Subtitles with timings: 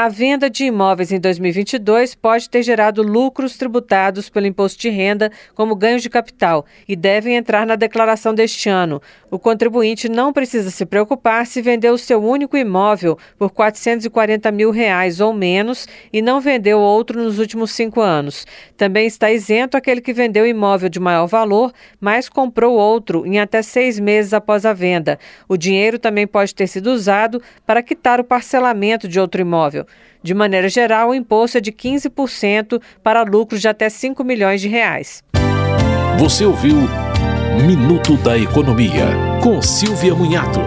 [0.00, 5.28] A venda de imóveis em 2022 pode ter gerado lucros tributados pelo imposto de renda
[5.56, 9.02] como ganhos de capital e devem entrar na declaração deste ano.
[9.28, 14.70] O contribuinte não precisa se preocupar se vendeu o seu único imóvel por 440 mil
[14.70, 18.46] reais ou menos e não vendeu outro nos últimos cinco anos.
[18.76, 23.62] Também está isento aquele que vendeu imóvel de maior valor, mas comprou outro em até
[23.62, 25.18] seis meses após a venda.
[25.48, 29.87] O dinheiro também pode ter sido usado para quitar o parcelamento de outro imóvel.
[30.22, 34.68] De maneira geral, o imposto é de 15% para lucros de até 5 milhões de
[34.68, 35.22] reais.
[36.18, 36.76] Você ouviu
[37.66, 39.06] Minuto da Economia,
[39.42, 40.60] com Silvia Munhato.